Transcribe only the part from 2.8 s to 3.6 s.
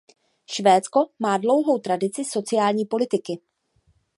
politiky.